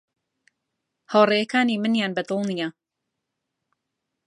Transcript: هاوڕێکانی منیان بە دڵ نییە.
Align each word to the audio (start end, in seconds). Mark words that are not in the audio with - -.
هاوڕێکانی 1.11 1.81
منیان 1.83 2.11
بە 2.17 2.23
دڵ 2.29 2.39
نییە. 2.49 2.69